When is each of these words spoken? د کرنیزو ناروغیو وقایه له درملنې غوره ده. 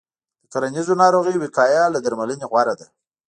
د 0.41 0.43
کرنیزو 0.53 0.93
ناروغیو 1.03 1.41
وقایه 1.43 1.83
له 1.93 1.99
درملنې 2.05 2.45
غوره 2.51 2.73
ده. 2.79 2.87